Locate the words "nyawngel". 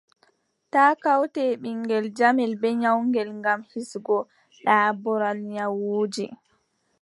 2.81-3.29